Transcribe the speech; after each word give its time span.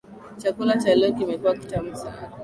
Chakula 0.37 0.77
cha 0.77 0.95
leo 0.95 1.11
kimekuwa 1.13 1.55
kitamu 1.55 1.95
sana. 1.95 2.31